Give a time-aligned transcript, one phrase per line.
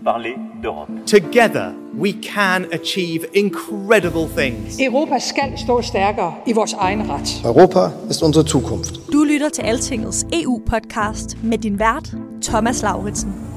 [0.00, 0.88] vous parler d'Europe.
[1.06, 4.80] Together, we can achieve incredible things.
[4.80, 7.42] Europa skal stå stærkere i vores egen ret.
[7.44, 9.12] Europa ist unsere Zukunft.
[9.12, 13.49] Du lytter til Altingets EU-podcast med din vært, Thomas Lauritsen.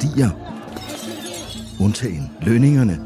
[0.00, 0.30] Stiger.
[1.80, 3.00] Undtagen lønningerne.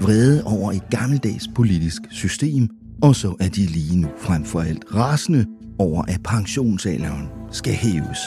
[0.00, 2.68] Vrede over et gammeldags politisk system.
[3.02, 5.46] Og så er de lige nu frem for alt rasende
[5.78, 8.18] over, at pensionsalderen skal hæves.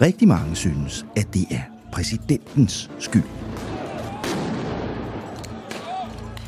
[0.00, 1.60] Rigtig mange synes, at det er
[1.92, 3.22] præsidentens skyld.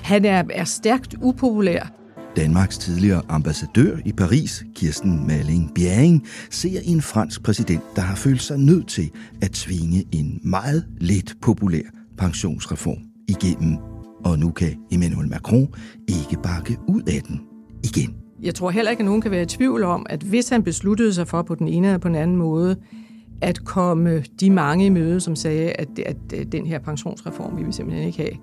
[0.03, 1.93] Han er, er stærkt upopulær.
[2.37, 8.43] Danmarks tidligere ambassadør i Paris, Kirsten Malling Bjerring, ser en fransk præsident, der har følt
[8.43, 9.11] sig nødt til
[9.43, 11.83] at tvinge en meget lidt populær
[12.19, 12.99] pensionsreform
[13.29, 13.77] igennem.
[14.25, 15.69] Og nu kan Emmanuel Macron
[16.09, 17.41] ikke bakke ud af den
[17.85, 18.15] igen.
[18.43, 21.15] Jeg tror heller ikke, at nogen kan være i tvivl om, at hvis han besluttede
[21.15, 22.77] sig for på den ene eller på den anden måde,
[23.41, 27.73] at komme de mange i møde, som sagde, at, at den her pensionsreform vi vil
[27.73, 28.37] simpelthen ikke have,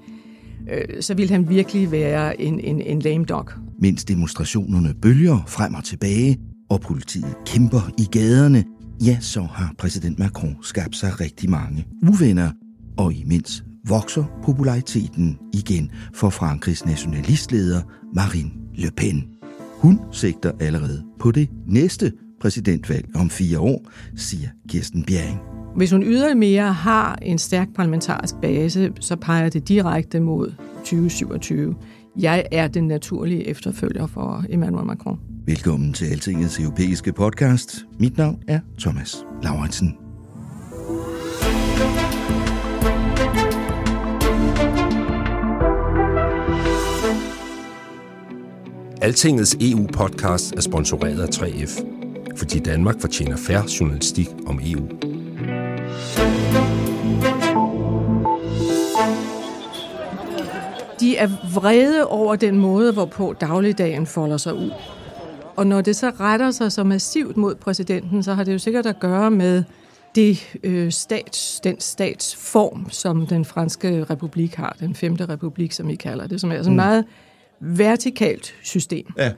[0.72, 3.50] øh, så ville han virkelig være en, en, en lame dog.
[3.80, 6.40] Mens demonstrationerne bølger frem og tilbage,
[6.70, 8.64] og politiet kæmper i gaderne,
[9.06, 12.52] ja, så har præsident Macron skabt sig rigtig mange uvenner,
[12.98, 17.82] og imens vokser populariteten igen for Frankrigs nationalistleder
[18.16, 19.24] Marine Le Pen.
[19.78, 22.12] Hun sigter allerede på det næste
[22.42, 25.53] præsidentvalg om fire år, siger Kirsten Bjerring.
[25.76, 31.76] Hvis hun ydermere har en stærk parlamentarisk base, så peger det direkte mod 2027.
[32.20, 35.20] Jeg er den naturlige efterfølger for Emmanuel Macron.
[35.46, 37.86] Velkommen til Altingets europæiske podcast.
[38.00, 39.98] Mit navn er Thomas Lauritsen.
[49.02, 51.86] Altingets EU-podcast er sponsoreret af 3F,
[52.38, 54.88] fordi Danmark fortjener færre journalistik om EU.
[61.00, 64.72] De er vrede over den måde, hvorpå dagligdagen folder sig ud.
[65.56, 68.86] Og når det så retter sig så massivt mod præsidenten, så har det jo sikkert
[68.86, 69.64] at gøre med
[70.16, 75.96] det, øh, stats, den statsform, som den franske republik har, den femte republik, som vi
[75.96, 77.06] kalder det, som er sådan et meget
[77.60, 79.06] vertikalt system.
[79.18, 79.32] Ja.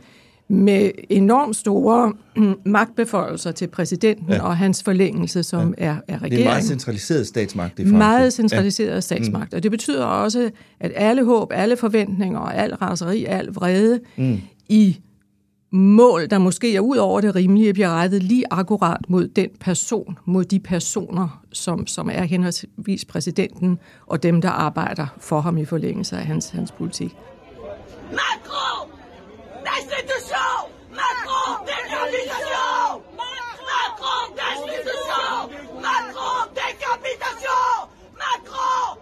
[0.47, 4.43] Med enormt store mm, magtbeføjelser til præsidenten ja.
[4.43, 5.85] og hans forlængelse, som ja.
[5.85, 6.45] er, er Det er en regeringen.
[6.47, 7.97] meget centraliseret statsmagt i Frankrig.
[7.97, 9.53] Meget centraliseret statsmagt.
[9.53, 14.37] Og det betyder også, at alle håb, alle forventninger og al raseri, al vrede mm.
[14.69, 14.97] i
[15.71, 20.17] mål, der måske er ud over det rimelige, bliver rettet lige akkurat mod den person,
[20.25, 25.65] mod de personer, som, som er henholdsvis præsidenten og dem, der arbejder for ham i
[25.65, 27.15] forlængelse af hans, hans politik.
[28.11, 28.89] Macron
[30.99, 33.01] Macron Décapitation
[33.71, 35.41] Macron Destitution
[35.85, 37.89] Macron Décapitation
[38.23, 38.97] Macron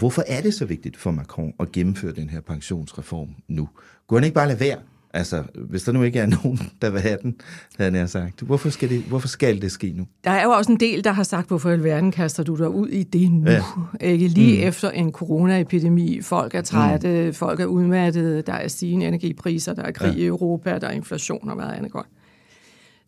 [0.00, 3.68] Hvorfor er det så vigtigt for Macron at gennemføre den her pensionsreform nu?
[4.06, 4.76] Kunne han ikke bare lade være?
[5.14, 7.34] Altså, hvis der nu ikke er nogen, der vil have den,
[7.78, 8.40] havde jeg sagt.
[8.40, 10.06] Hvorfor skal, det, hvorfor skal det ske nu?
[10.24, 12.68] Der er jo også en del, der har sagt, hvorfor i alverden kaster du dig
[12.68, 13.50] ud i det nu?
[13.50, 13.62] Ja.
[14.00, 14.68] Ikke lige mm.
[14.68, 16.20] efter en coronaepidemi.
[16.22, 17.34] Folk er trætte, mm.
[17.34, 20.22] folk er udmattede, der er stigende energipriser, der er krig ja.
[20.22, 22.06] i Europa, der er inflation og hvad andet godt.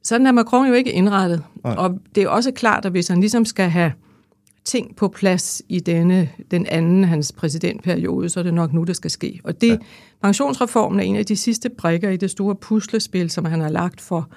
[0.02, 1.42] Sådan er Macron jo ikke indrettet.
[1.64, 1.74] Nej.
[1.74, 3.92] Og det er også klart, at hvis han ligesom skal have
[4.64, 8.96] ting på plads i denne, den anden hans præsidentperiode, så er det nok nu, det
[8.96, 9.40] skal ske.
[9.44, 9.76] Og det, ja.
[10.22, 14.00] pensionsreformen er en af de sidste brikker i det store puslespil, som han har lagt
[14.00, 14.28] for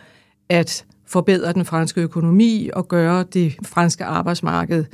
[0.49, 4.85] at forbedre den franske økonomi og gøre det franske arbejdsmarked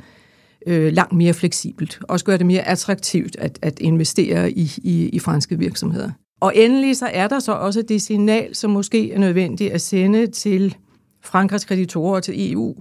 [0.66, 2.00] øh, langt mere fleksibelt.
[2.08, 6.10] Også gøre det mere attraktivt at, at investere i, i, i franske virksomheder.
[6.40, 10.26] Og endelig så er der så også det signal, som måske er nødvendigt at sende
[10.26, 10.76] til
[11.24, 12.74] Frankrigs kreditorer og til EU,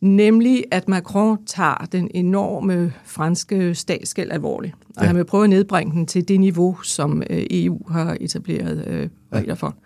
[0.00, 4.74] Nemlig, at Macron tager den enorme franske statsgæld alvorligt.
[4.96, 5.06] Og ja.
[5.06, 9.08] han vil prøve at nedbringe den til det niveau, som øh, EU har etableret øh,
[9.32, 9.76] regler for.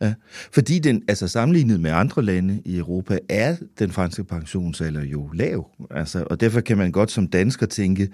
[0.00, 0.14] Ja,
[0.52, 5.70] fordi den, altså sammenlignet med andre lande i Europa, er den franske pensionsalder jo lav.
[5.90, 8.08] Altså, og derfor kan man godt som dansker tænke,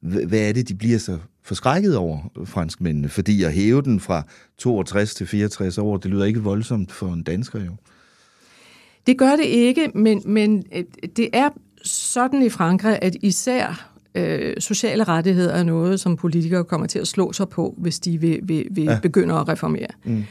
[0.00, 3.08] hvad er det, de bliver så forskrækket over, franskmændene?
[3.08, 4.22] Fordi at hæve den fra
[4.58, 7.72] 62 til 64 år, det lyder ikke voldsomt for en dansker jo.
[9.08, 10.84] Det gør det ikke, men, men øh,
[11.16, 11.48] det er
[11.84, 17.08] sådan i Frankrig, at især øh, sociale rettigheder er noget, som politikere kommer til at
[17.08, 18.98] slå sig på, hvis de vil, vil, vil ja.
[19.02, 19.86] begynde at reformere.
[20.04, 20.24] Mm.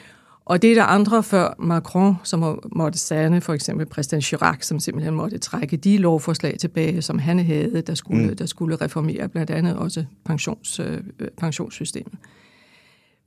[0.46, 4.80] Og det er der andre før Macron, som måtte sande, for eksempel præsident Chirac, som
[4.80, 8.36] simpelthen måtte trække de lovforslag tilbage, som han havde, der skulle, mm.
[8.36, 10.98] der skulle reformere blandt andet også pensions, øh,
[11.38, 12.14] pensionssystemet.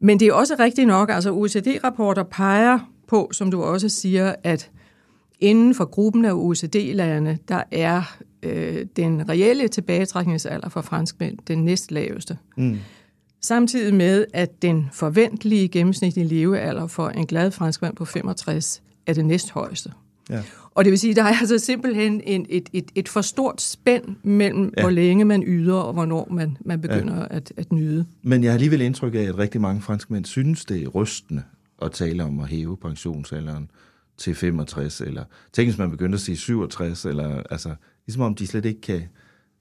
[0.01, 4.71] Men det er også rigtigt nok, altså OECD-rapporter peger på, som du også siger, at
[5.41, 12.39] inden for gruppen af OECD-lande, der er øh, den reelle tilbagetrækningsalder for franskmænd den næstlaveste.
[12.57, 12.79] Mm.
[13.41, 19.25] Samtidig med, at den forventelige gennemsnitlige levealder for en glad franskmand på 65 er det
[19.25, 19.93] næsthøjeste.
[20.31, 20.43] Ja.
[20.75, 23.61] Og det vil sige, at der er altså simpelthen en, et, et, et for stort
[23.61, 24.83] spænd mellem, ja.
[24.83, 27.27] hvor længe man yder, og hvornår man, man begynder ja.
[27.31, 28.07] at, at nyde.
[28.23, 31.43] Men jeg har alligevel indtryk af, at rigtig mange franskmænd synes, det er rystende
[31.83, 33.71] at tale om at hæve pensionsalderen
[34.21, 37.75] til 65, eller tænk, hvis man begynder at sige 67, eller altså,
[38.07, 39.03] ligesom om de slet ikke kan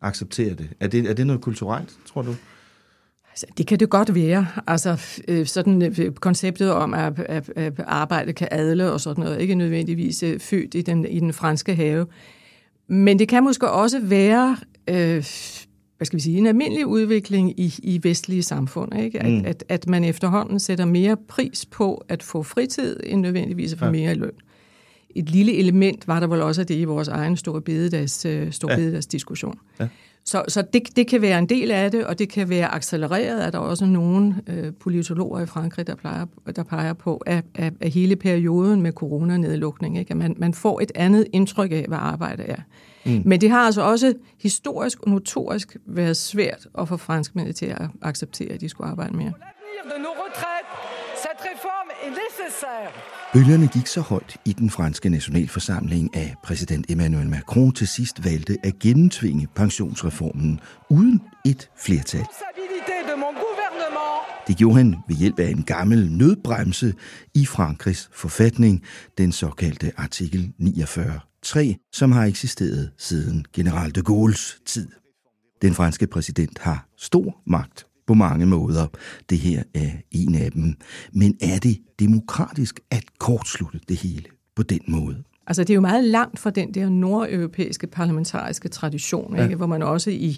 [0.02, 0.70] acceptere det.
[0.80, 2.36] Er det, er det noget kulturelt, tror du?
[3.30, 4.48] Altså, det kan det godt være.
[4.68, 9.42] Altså, øh, sådan øh, konceptet om, at, at, at arbejde kan adle og sådan noget,
[9.42, 12.08] ikke nødvendigvis øh, født i den, i den franske have.
[12.88, 14.58] Men det kan måske også være,
[14.90, 15.26] øh,
[15.98, 19.00] hvad skal vi sige, en almindelig udvikling i, i vestlige samfund.
[19.00, 19.20] Ikke?
[19.20, 19.46] At, mm.
[19.46, 23.86] at, at man efterhånden sætter mere pris på at få fritid, end nødvendigvis at få
[23.86, 23.92] ja.
[23.92, 24.32] mere løn.
[25.16, 28.14] Et lille element var der vel også af det i vores egen store bededags,
[28.56, 28.76] store ja.
[28.78, 29.60] bededags diskussion.
[29.80, 29.88] Ja.
[30.26, 33.42] Så, så det, det kan være en del af det, og det kan være accelereret,
[33.42, 36.26] at der er også nogle øh, politologer i Frankrig, der, plejer,
[36.56, 40.12] der peger på, at, at, at hele perioden med coronanedlukning, ikke?
[40.12, 42.62] at man, man får et andet indtryk af, hvad arbejde er.
[43.06, 43.22] Mm.
[43.26, 47.88] Men det har altså også historisk og notorisk været svært at få franskmændene til at
[48.02, 49.34] acceptere, at de skulle arbejde mere.
[53.34, 58.58] Bølgerne gik så højt i den franske nationalforsamling, at præsident Emmanuel Macron til sidst valgte
[58.64, 60.60] at gennemtvinge pensionsreformen
[60.90, 62.26] uden et flertal.
[64.48, 66.94] Det gjorde han ved hjælp af en gammel nødbremse
[67.36, 68.84] i Frankrigs forfatning,
[69.18, 74.88] den såkaldte artikel 49.3, som har eksisteret siden general de Gaulle's tid.
[75.62, 78.88] Den franske præsident har stor magt på mange måder.
[79.30, 80.74] Det her er en af dem.
[81.14, 84.24] Men er det demokratisk at kortslutte det hele
[84.56, 85.24] på den måde?
[85.48, 89.44] Altså det er jo meget langt fra den der nordeuropæiske parlamentariske tradition, ja.
[89.44, 89.56] ikke?
[89.56, 90.38] hvor man også i,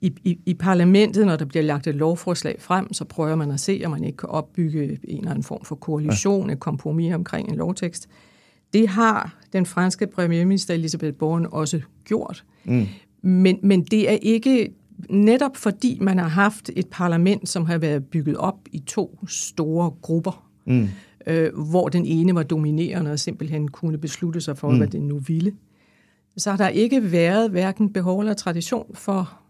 [0.00, 3.60] i, i, i parlamentet, når der bliver lagt et lovforslag frem, så prøver man at
[3.60, 6.52] se, om man ikke kan opbygge en eller anden form for koalition, ja.
[6.52, 8.08] et kompromis omkring en lovtekst.
[8.72, 12.44] Det har den franske premierminister Elisabeth Borne også gjort.
[12.64, 12.86] Mm.
[13.22, 14.70] Men, men det er ikke
[15.10, 19.90] netop fordi man har haft et parlament, som har været bygget op i to store
[20.02, 20.88] grupper, mm.
[21.26, 24.76] øh, hvor den ene var dominerende og simpelthen kunne beslutte sig for, mm.
[24.76, 25.52] hvad den nu ville,
[26.36, 29.40] så har der ikke været hverken behov eller tradition for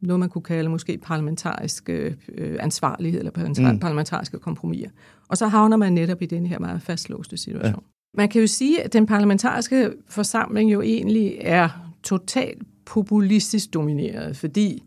[0.00, 2.12] noget, man kunne kalde måske parlamentarisk øh,
[2.60, 3.78] ansvarlighed eller mm.
[3.78, 4.90] parlamentariske kompromiser.
[5.28, 7.66] Og så havner man netop i den her meget fastlåste situation.
[7.66, 8.16] Ja.
[8.16, 14.82] Man kan jo sige, at den parlamentariske forsamling jo egentlig er totalt populistisk domineret, fordi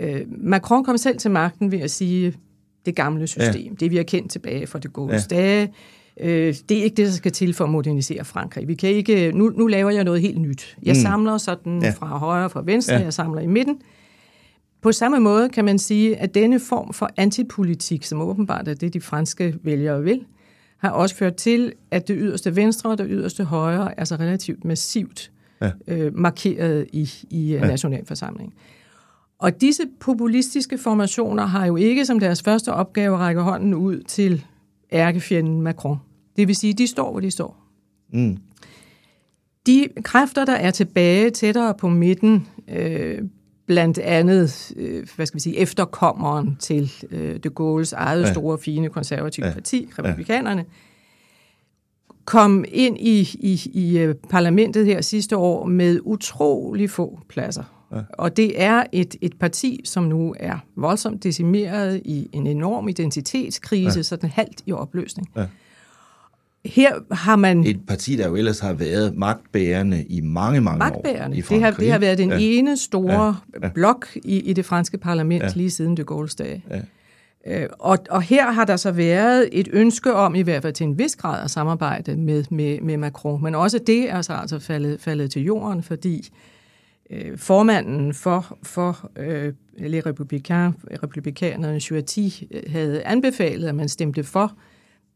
[0.00, 2.34] øh, Macron kom selv til magten ved at sige,
[2.86, 3.74] det gamle system, ja.
[3.80, 5.20] det vi har kendt tilbage fra det gode ja.
[5.30, 5.72] dage,
[6.20, 8.68] øh, det er ikke det, der skal til for at modernisere Frankrig.
[8.68, 10.76] Vi kan ikke, nu, nu laver jeg noget helt nyt.
[10.82, 11.00] Jeg mm.
[11.00, 11.90] samler sådan ja.
[11.90, 13.02] fra højre og fra venstre, ja.
[13.02, 13.76] jeg samler i midten.
[14.82, 18.94] På samme måde kan man sige, at denne form for antipolitik, som åbenbart er det,
[18.94, 20.24] de franske vælgere vil,
[20.78, 24.64] har også ført til, at det yderste venstre og det yderste højre er så relativt
[24.64, 25.70] massivt ja.
[25.86, 27.66] øh, markeret i, i ja.
[27.66, 28.52] nationalforsamlingen.
[29.38, 34.00] Og disse populistiske formationer har jo ikke som deres første opgave at række hånden ud
[34.00, 34.44] til
[34.92, 35.98] ærkefjenden Macron.
[36.36, 37.56] Det vil sige, de står, hvor de står.
[38.12, 38.38] Mm.
[39.66, 43.18] De kræfter, der er tilbage tættere på midten, øh,
[43.66, 48.32] blandt andet, øh, hvad skal vi sige, efterkommeren til øh, de Gaulle's eget ja.
[48.32, 49.52] store, fine konservative ja.
[49.52, 50.89] parti, republikanerne, ja
[52.24, 57.62] kom ind i, i, i øh, parlamentet her sidste år med utrolig få pladser.
[57.92, 58.00] Ja.
[58.12, 63.98] Og det er et, et parti, som nu er voldsomt decimeret i en enorm identitetskrise,
[63.98, 64.02] ja.
[64.02, 65.28] sådan halvt i opløsning.
[65.36, 65.46] Ja.
[66.64, 67.64] her har man...
[67.64, 71.36] Et parti, der jo ellers har været magtbærende i mange, mange magtbærende.
[71.36, 72.36] år i det, har, det har været den ja.
[72.40, 73.68] ene store Ja.
[73.68, 75.50] blok i, i det franske parlament ja.
[75.54, 76.64] lige siden de Gaulle's dage.
[76.70, 76.80] Ja.
[77.46, 80.84] Øh, og, og her har der så været et ønske om, i hvert fald til
[80.84, 83.42] en vis grad, at samarbejde med, med, med Macron.
[83.42, 86.28] Men også det er så altså faldet, faldet til jorden, fordi
[87.10, 94.24] øh, formanden for, for øh, Les Républicains, republikanerne, Chuati, øh, havde anbefalet, at man stemte
[94.24, 94.52] for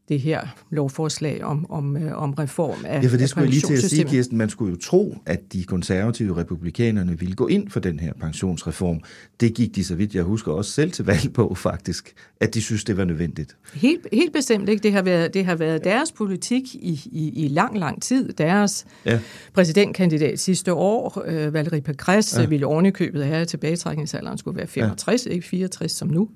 [0.09, 3.61] det her lovforslag om, om, øh, om reform af Ja, for det skulle jeg lige
[3.61, 4.03] til at sige.
[4.03, 4.37] Kirsten.
[4.37, 8.99] Man skulle jo tro, at de konservative republikanerne ville gå ind for den her pensionsreform.
[9.39, 12.13] Det gik de, så vidt jeg husker, også selv til valg på, faktisk.
[12.39, 13.55] At de synes, det var nødvendigt.
[13.73, 14.83] Helt, helt bestemt ikke.
[14.83, 18.33] Det har været, det har været deres politik i, i, i lang, lang tid.
[18.33, 19.19] Deres Ja.
[19.53, 22.45] præsidentkandidat sidste år, øh, Valérie Pécresse, ja.
[22.47, 25.31] ville ovenikøbet have, at tilbagetrækningsalderen skulle være 65, ja.
[25.31, 26.29] ikke 64 som nu.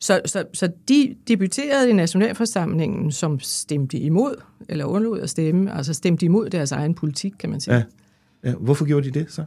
[0.00, 5.94] Så, så, så de debuterede i Nationalforsamlingen, som stemte imod, eller undlod at stemme, altså
[5.94, 7.74] stemte imod deres egen politik, kan man sige.
[7.74, 7.82] Ja.
[8.44, 9.44] Ja, hvorfor gjorde de det så?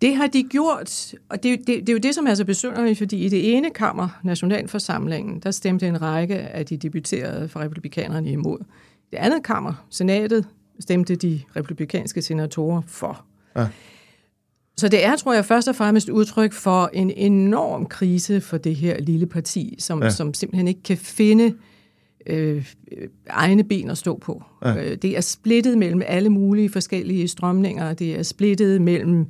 [0.00, 2.98] Det har de gjort, og det, det, det er jo det, som er så besynderligt,
[2.98, 8.30] fordi i det ene kammer, Nationalforsamlingen, der stemte en række af de debuterede fra republikanerne
[8.30, 8.58] imod.
[8.60, 10.46] I det andet kammer, Senatet,
[10.80, 13.24] stemte de republikanske senatorer for.
[13.56, 13.66] Ja.
[14.82, 18.76] Så det er, tror jeg, først og fremmest udtryk for en enorm krise for det
[18.76, 20.10] her lille parti, som, Ja.
[20.10, 21.54] som simpelthen ikke kan finde
[22.26, 24.42] øh, øh, egne ben at stå på.
[24.64, 24.84] Ja.
[24.90, 27.94] Øh, det er splittet mellem alle mulige forskellige strømninger.
[27.94, 29.26] Det er splittet mellem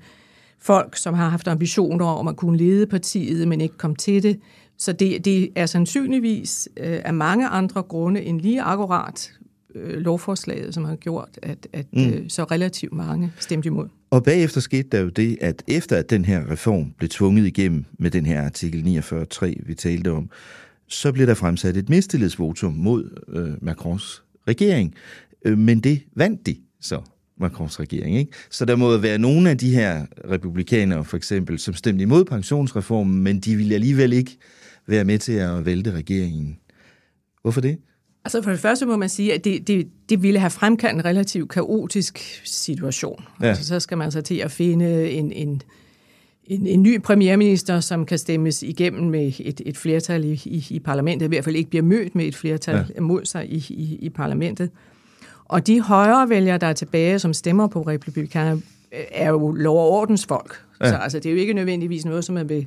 [0.59, 4.41] folk, som har haft ambitioner om at kunne lede partiet, men ikke kom til det.
[4.79, 9.33] Så det, det er sandsynligvis øh, af mange andre grunde end lige akkurat
[9.75, 12.07] øh, lovforslaget, som har gjort, at, at Mm.
[12.09, 13.89] øh, så relativt mange stemte imod.
[14.13, 17.85] Og bagefter skete der jo det, at efter at den her reform blev tvunget igennem
[17.99, 20.31] med den her artikel 49.3, vi talte om,
[20.89, 24.95] så blev der fremsat et mistillidsvotum mod øh, Macrons regering.
[25.45, 27.01] Øh, men det vandt de så,
[27.41, 28.17] Macrons regering.
[28.17, 28.33] Ikke?
[28.51, 33.23] Så der må være nogle af de her republikanere, for eksempel, som stemte imod pensionsreformen,
[33.23, 34.37] men de ville alligevel ikke
[34.87, 36.59] være med til at vælte regeringen.
[37.43, 37.79] Hvorfor det?
[38.25, 41.05] Altså for det første må man sige, at det, det, det ville have fremkaldt en
[41.05, 43.25] relativt kaotisk situation.
[43.43, 43.47] Ja.
[43.47, 45.63] Altså så skal man så til at finde en, en,
[46.47, 50.79] en, en ny premierminister, som kan stemmes igennem med et, et flertal i, i, i
[50.79, 53.01] parlamentet, i hvert fald ikke bliver mødt med et flertal Ja.
[53.01, 54.71] mod sig i, i, i parlamentet.
[55.45, 58.63] Og de højre vælgere, der er tilbage, som stemmer på republikanerne,
[58.93, 60.61] er jo lov- og ordensfolk.
[60.81, 60.89] Ja.
[60.89, 62.67] Så altså, det er jo ikke nødvendigvis noget, som man vil,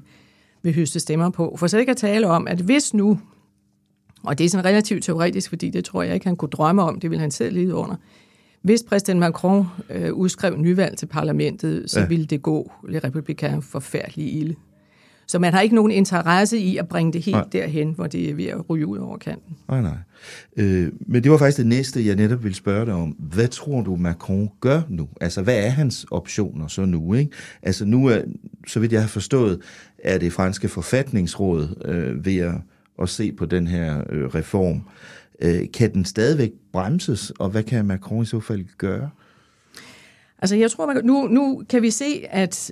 [0.64, 1.56] vil høste stemmer på.
[1.60, 3.20] For så ikke at tale om, at hvis nu
[4.28, 7.00] og det er sådan relativt teoretisk, fordi det tror jeg ikke, han kunne drømme om.
[7.00, 7.96] Det ville han selv lide under.
[8.62, 12.06] Hvis præsident Macron øh, udskrev nyvalg til parlamentet, så Ja.
[12.06, 14.56] ville det gå Le Republicain forfærdeligt ilde.
[15.28, 17.36] Så man har ikke nogen interesse i at bringe det helt.
[17.36, 17.48] Nej.
[17.52, 19.56] derhen, hvor det er ved at ryge ud over kanten.
[19.68, 19.98] Nej, nej.
[20.58, 23.10] Øh, men det var faktisk det næste, jeg netop ville spørge dig om.
[23.10, 25.08] Hvad tror du, Macron gør nu?
[25.22, 27.14] Altså, hvad er hans optioner så nu?
[27.14, 27.32] Ikke?
[27.62, 28.18] Altså, nu er,
[28.68, 29.62] så vidt jeg har forstået,
[30.04, 32.54] er det franske forfatningsråd øh, ved at,
[33.02, 34.82] at se på den her øh, reform.
[35.42, 39.10] Øh, kan den stadigvæk bremses, og hvad kan Macron i så fald gøre?
[40.40, 42.72] Altså jeg tror, man, nu, nu kan vi se, at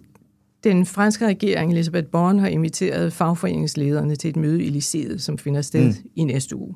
[0.64, 5.62] den franske regering, Elisabeth Borne, har inviteret fagforeningslederne til et møde i Lycéet, som finder
[5.62, 5.88] sted Mm.
[5.88, 6.10] mm.
[6.16, 6.76] i næste uge.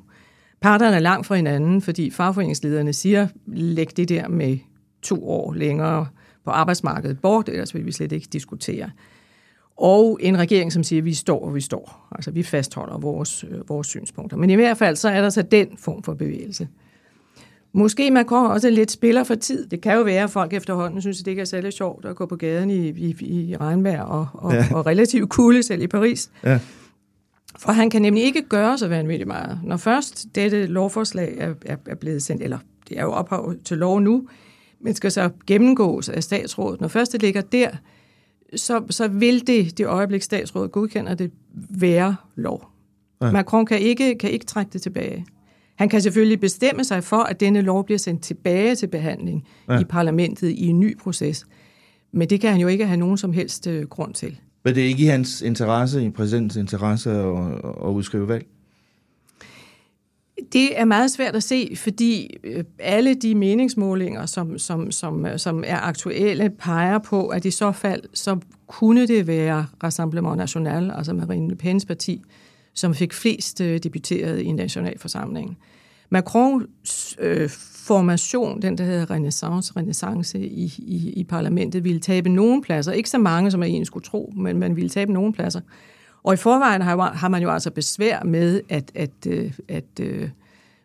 [0.60, 4.58] Parterne er langt fra hinanden, fordi fagforeningslederne siger, læg det der med
[5.02, 6.06] to år længere
[6.44, 8.90] på arbejdsmarkedet bort, ellers vil vi slet ikke diskutere.
[9.78, 12.08] Og en regering, som siger, at vi står, hvor vi står.
[12.12, 14.36] Altså, vi fastholder vores, øh, vores synspunkter.
[14.36, 16.68] Men i hvert fald, så er der så den form for bevægelse.
[17.72, 19.66] Måske Macron også lidt spiller for tid.
[19.66, 22.16] Det kan jo være, at folk efterhånden synes, at det ikke er særlig sjovt at
[22.16, 24.66] gå på gaden i, i, i regnvejr og, og, ja.
[24.74, 26.30] og relativt kulde selv i Paris.
[26.44, 26.60] Ja.
[27.58, 29.60] For han kan nemlig ikke gøre så vanvittigt meget.
[29.64, 32.58] Når først dette lovforslag er, er, er blevet sendt, eller
[32.88, 34.28] det er jo ophav til lov nu,
[34.80, 36.80] men skal så gennemgås af statsrådet.
[36.80, 37.70] Når først det ligger der,
[38.56, 41.30] så, så vil det, det øjeblik statsrådet godkender det,
[41.70, 42.70] være lov.
[43.22, 43.30] Ja.
[43.30, 45.26] Macron kan ikke, kan ikke trække det tilbage.
[45.76, 49.74] Han kan selvfølgelig bestemme sig for, at denne lov bliver sendt tilbage til behandling Ja.
[49.74, 49.80] ja.
[49.80, 51.46] i parlamentet i en ny proces.
[52.12, 54.36] Men det kan han jo ikke have nogen som helst øh, grund til.
[54.64, 58.46] Men det er ikke i hans interesse, i præsidentens interesse at, at udskrive valg?
[60.52, 65.38] Det er meget svært at se, fordi øh, alle de meningsmålinger, som, som, som, øh,
[65.38, 70.90] som er aktuelle, peger på, at i så fald, så kunne det være Rassemblement National,
[70.90, 72.22] altså Marine Le Pens parti,
[72.74, 75.56] som fik flest øh, debuteret i nationalforsamlingen.
[76.10, 77.50] Macrons øh,
[77.86, 82.92] formation, den der hedder renaissance, renaissance i, i, i parlamentet, ville tabe nogle pladser.
[82.92, 85.60] Ikke så mange, som man egentlig skulle tro, men man ville tabe nogle pladser.
[86.28, 90.30] Og i forvejen har, har man jo altså besvær med, at, at, øh, at øh,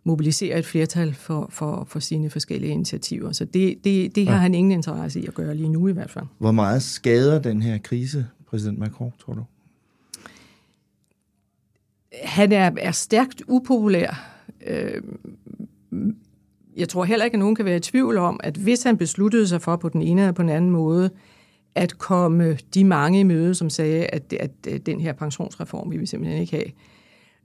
[0.03, 3.31] mobilisere et flertal for, for, for sine forskellige initiativer.
[3.31, 4.41] Så det, det, det har ja.
[4.41, 6.25] han ingen interesse i at gøre lige nu i hvert fald.
[6.37, 9.43] Hvor meget skader den her krise præsident Macron, tror du?
[12.23, 14.39] Han er, er stærkt upopulær.
[14.67, 15.01] Øh,
[16.77, 19.47] jeg tror heller ikke, at nogen kan være i tvivl om, at hvis han besluttede
[19.47, 21.09] sig for på den ene eller på den anden måde,
[21.75, 26.05] at komme de mange i møde, som sagde, at, at den her pensionsreform vil vi
[26.05, 26.65] simpelthen ikke have,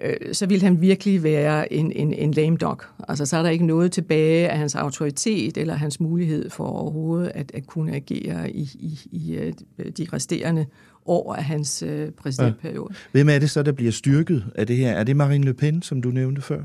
[0.03, 2.81] øh, så ville han virkelig være en, en, en lame dog.
[3.09, 7.33] Altså, så er der ikke noget tilbage af hans autoritet eller hans mulighed for overhovedet
[7.35, 9.53] at, at kunne agere i, i, i øh,
[9.99, 10.67] de resterende
[11.07, 12.95] år af hans øh, præsidentperiode.
[12.95, 13.09] Ja.
[13.13, 14.91] Hvem er det så, der bliver styrket af det her?
[14.91, 16.63] Er det Marine Le Pen, som du nævnte før?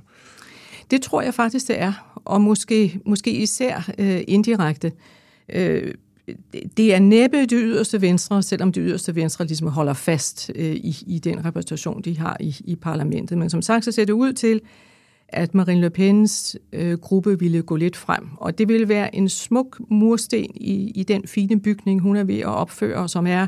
[0.91, 2.19] Det tror jeg faktisk, det er.
[2.25, 4.91] Og måske, måske især øh, indirekte.
[5.49, 5.93] Øh,
[6.77, 10.97] det er næppe det yderste venstre, selvom det yderste venstre ligesom holder fast øh, i,
[11.07, 13.37] i den repræsentation, de har i, i parlamentet.
[13.37, 14.61] Men som sagt, så ser det ud til,
[15.27, 18.27] at Marine Le Pens øh, gruppe ville gå lidt frem.
[18.37, 22.39] Og det ville være en smuk mursten i, i den fine bygning, hun er ved
[22.39, 23.47] at opføre, som er,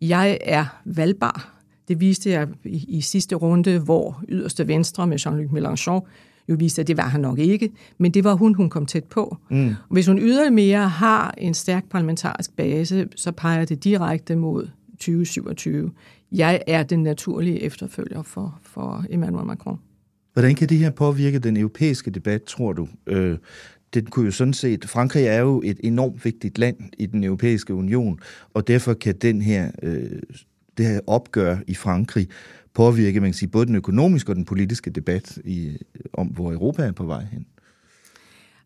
[0.00, 1.56] jeg er valgbar.
[1.88, 6.06] Det viste jeg i, i sidste runde, hvor yderste venstre med Jean-Luc Mélenchon
[6.48, 9.04] jo viste, at det var han nok ikke, men det var hun, hun kom tæt
[9.04, 9.36] på.
[9.50, 9.74] Mm.
[9.90, 15.90] Hvis hun ydermere har en stærk parlamentarisk base, så peger det direkte mod 2027.
[16.32, 19.78] Jeg er den naturlige efterfølger for, for Emmanuel Macron.
[20.32, 22.88] Hvordan kan det her påvirke den europæiske debat, tror du?
[23.06, 23.38] Øh,
[23.94, 27.74] det kunne jo sådan set, Frankrig er jo et enormt vigtigt land i den europæiske
[27.74, 28.20] union,
[28.54, 30.22] og derfor kan den her, øh,
[30.80, 32.28] det her opgør i Frankrig
[32.74, 35.76] påvirke, man kan sige, både den økonomiske og den politiske debat i,
[36.12, 37.46] om, hvor Europa er på vej hen?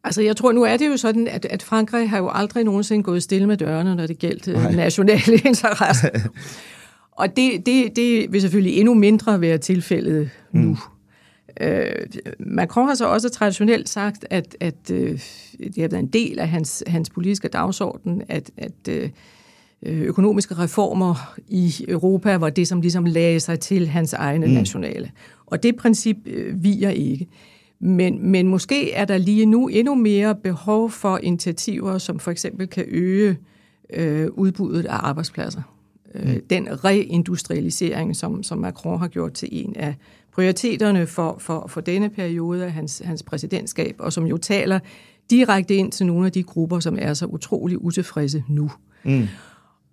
[0.04, 3.02] Altså, jeg tror, nu er det jo sådan, at, at Frankrig har jo aldrig nogensinde
[3.02, 4.72] gået stille med dørene, når det gælder Nej.
[4.72, 6.08] nationale interesser.
[7.12, 10.60] og det, det, det vil selvfølgelig endnu mindre være tilfældet mm.
[10.60, 10.78] nu.
[11.60, 11.86] Øh,
[12.38, 15.20] Macron har så også traditionelt sagt, at, at øh,
[15.58, 19.10] det har været en del af hans, hans politiske dagsorden, at, at øh, Øh,
[19.82, 24.52] økonomiske reformer i Europa var det, som ligesom lagde sig til hans egne mm.
[24.52, 25.10] nationale.
[25.46, 27.26] Og det princip øh, viger ikke.
[27.80, 32.66] Men, men måske er der lige nu endnu mere behov for initiativer, som for eksempel
[32.66, 33.38] kan øge
[33.92, 35.62] øh, udbuddet af arbejdspladser.
[36.14, 36.40] Øh, mm.
[36.50, 39.94] Den reindustrialisering, som, som Macron har gjort til en af
[40.32, 44.78] prioriteterne for, for, for denne periode af hans, hans præsidentskab, og som jo taler
[45.30, 48.70] direkte ind til nogle af de grupper, som er så utrolig utilfredse nu.
[49.04, 49.26] Mm.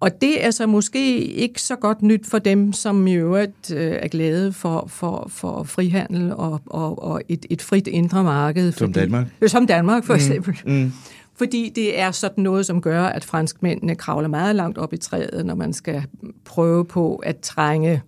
[0.02, 3.92] Og det er så måske ikke så godt nyt for dem, som i øvrigt øh,
[3.92, 8.72] er glade for, for, for frihandel og, og, og et, et frit indre marked.
[8.72, 9.28] Som fordi, Danmark?
[9.48, 10.60] Som Danmark, for mm, eksempel.
[10.66, 10.92] Mm.
[11.36, 15.46] Fordi det er sådan noget, som gør, at franskmændene kravler meget langt op i træet,
[15.46, 16.04] når man skal
[16.46, 18.02] prøve på at trænge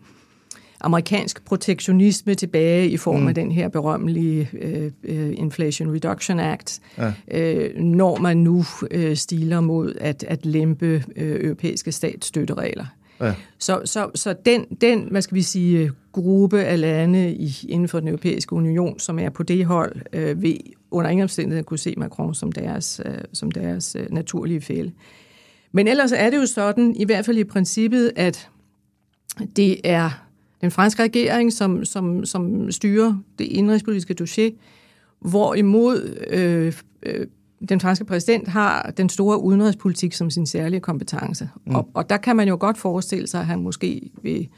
[0.84, 3.28] amerikansk protektionisme tilbage i form mm.
[3.28, 7.14] af den her berømmelige øh, øh, Inflation Reduction Act, ja.
[7.32, 12.86] øh, når man nu øh, stiler mod at, at lempe øh, europæiske statsstøtteregler.
[13.22, 13.34] Ja.
[13.60, 18.00] Så, så, så den, den, hvad skal vi sige, gruppe af lande i, inden for
[18.00, 20.60] den europæiske union, som er på det hold, øh, vil
[20.92, 24.92] under ingen omstændighed kunne se Macron som deres, øh, som deres øh, naturlige fælde.
[25.72, 28.50] Men ellers er det jo sådan, i hvert fald i princippet, at
[29.56, 30.23] det er
[30.64, 34.52] den franske regering, som, som, som styrer det indrigspolitiske dossier,
[35.20, 36.74] hvorimod øh,
[37.04, 37.28] øh,
[37.70, 41.50] den franske præsident har den store udenrigspolitik som sin særlige kompetence.
[41.66, 41.76] Mm.
[41.76, 44.50] Og, og der kan man jo godt forestille sig, at han måske vil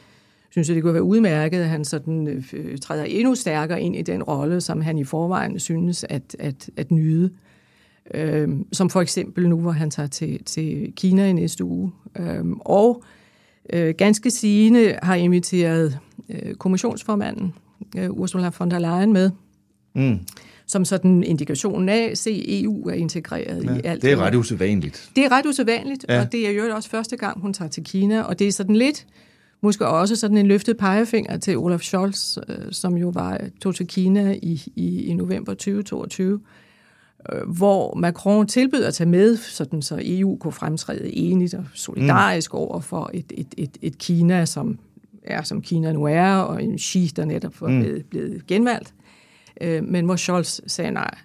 [0.50, 4.02] synes, at det kunne være udmærket, at han sådan, øh, træder endnu stærkere ind i
[4.02, 7.30] den rolle, som han i forvejen synes at, at, at nyde.
[8.14, 11.92] Øh, som for eksempel nu, hvor han tager til, til Kina i næste uge.
[12.20, 13.12] Øh, og øh,
[13.98, 16.00] ganske sigende har inviteret
[16.30, 17.54] øh, kommissionsformanden
[17.98, 19.32] øh, Ursula von der Leyen med,
[19.96, 20.20] mm.
[20.68, 24.02] som sådan indikationen af, se EU er integreret ja, i alt.
[24.02, 25.10] Det er ret usædvanligt.
[25.16, 26.22] Det er ret usædvanligt, ja.
[26.22, 28.76] og det er jo også første gang, hun tager til Kina, og det er sådan
[28.76, 29.06] lidt,
[29.62, 33.88] måske også sådan en løftet pegefinger til Olaf Scholz, øh, som jo var tog til
[33.88, 36.40] Kina i, i, i november 2022, øh,
[37.48, 42.60] hvor Macron tilbød at tage med, sådan så EU kunne fremtræde enigt og solidarisk mm.
[42.60, 44.80] over for et, et, et, et Kina, som
[45.24, 47.80] er som Kina nu er, og en Xi, der netop er mm.
[47.82, 48.94] blevet, blevet genvalgt,
[49.62, 51.18] øh, men hvor Scholz sagde nej.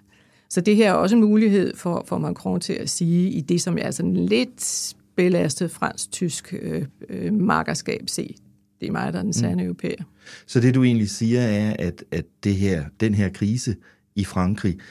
[0.49, 3.61] Så det her er også en mulighed for, for Macron til at sige, i det
[3.61, 8.35] som er sådan lidt belastet fransk-tysk øh, øh, markerskab, se,
[8.79, 9.69] det er mig, der er den sande mm.
[9.69, 10.03] europæer.
[10.47, 13.75] Så det du egentlig siger er, at, at det her, den her krise
[14.15, 14.81] i Frankrig øh,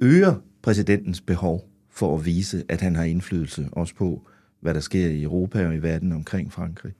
[0.00, 4.22] øger præsidentens behov for at vise, at han har indflydelse også på,
[4.60, 6.92] hvad der sker i Europa og i verden omkring Frankrig.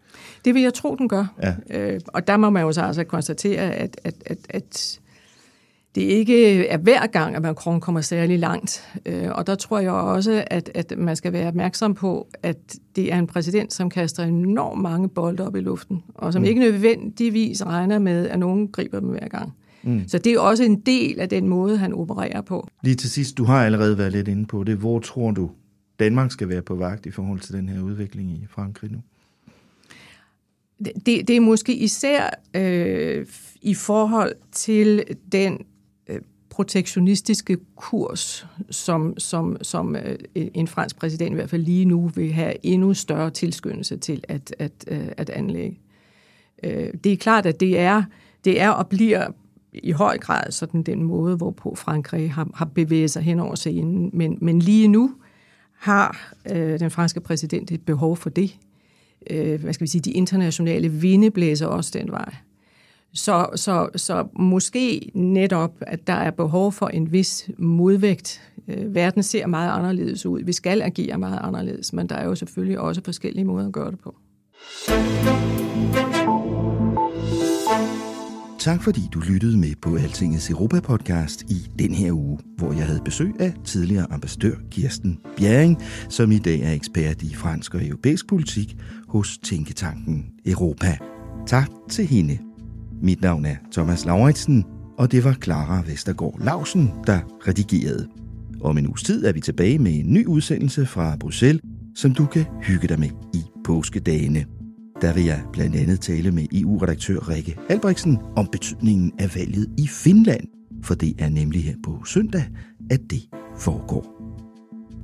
[0.44, 1.35] Det vil jeg tro, den gør.
[1.42, 1.54] Ja.
[1.70, 5.00] Øh, og der må man jo så altså konstatere, at, at, at, at
[5.94, 8.98] det ikke er hver gang, at Macron kommer særlig langt.
[9.07, 13.12] Øh, og der tror jeg også, at, at man skal være opmærksom på, at det
[13.12, 16.46] er en præsident, som kaster enormt mange bolde op i luften, og som mm.
[16.46, 19.52] ikke nødvendigvis regner med, at nogen griber dem hver gang.
[19.82, 20.08] Mm.
[20.08, 22.68] Så det er også en del af den måde, han opererer på.
[22.82, 24.76] Lige til sidst, du har allerede været lidt inde på det.
[24.76, 25.50] Hvor tror du,
[25.98, 28.98] Danmark skal være på vagt i forhold til den her udvikling i Frankrig nu?
[30.84, 33.26] Det, det er måske især øh,
[33.62, 35.58] i forhold til den
[36.08, 42.08] øh, protektionistiske kurs, som, som, som øh, en fransk præsident i hvert fald lige nu
[42.08, 45.78] vil have endnu større tilskyndelse til at, at, øh, at anlægge.
[46.62, 48.02] Øh, det er klart, at det er,
[48.44, 49.30] det er og bliver
[49.82, 54.10] i høj grad sådan den måde, hvorpå Frankrig har, har bevæget sig hen over scenen.
[54.12, 55.10] Men, men lige nu
[55.78, 58.56] har øh, den franske præsident et behov for det.
[59.30, 62.34] Øh, hvad skal vi sige, de internationale vinde blæser også den vej.
[63.12, 68.52] Så, så, så måske netop, at der er behov for en vis modvægt.
[68.68, 70.42] Øh, verden ser meget anderledes ud.
[70.42, 73.90] Vi skal agere meget anderledes, men der er jo selvfølgelig også forskellige måder at gøre
[73.90, 74.14] det på.
[78.68, 83.00] Tak fordi du lyttede med på Altingets Europa-podcast i den her uge, hvor jeg havde
[83.04, 85.78] besøg af tidligere ambassadør Kirsten Bjerring,
[86.09, 88.76] som i dag er ekspert i fransk og europæisk politik
[89.09, 90.98] hos Tænketanken Europa.
[91.46, 92.38] Tak til hende.
[93.02, 94.64] Mit navn er Thomas Lauritsen,
[94.98, 98.09] og det var Clara Vestergaard Lausen, der redigerede.
[98.61, 101.62] Om en uges tid er vi tilbage med en ny udsendelse fra Bruxelles,
[101.94, 104.58] som du kan hygge dig med i påskedagene.
[105.02, 109.87] Der vil jeg blandt andet tale med EU-redaktør Rikke Albrechtsen om betydningen af valget i
[109.87, 110.44] Finland,
[110.84, 112.44] for det er nemlig her på søndag,
[112.90, 113.22] at det
[113.58, 114.34] foregår.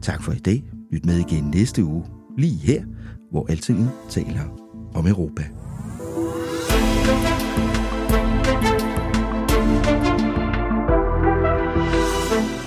[0.02, 0.64] Tak for i dag.
[0.92, 2.04] Lyt med igen næste uge,
[2.38, 2.84] lige her,
[3.30, 4.42] hvor Altinget taler
[4.94, 5.44] om Europa.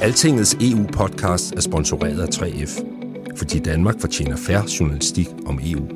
[0.01, 2.83] Altingets EU-podcast er sponsoreret af 3F,
[3.37, 5.87] fordi Danmark fortjener færre journalistik om EU.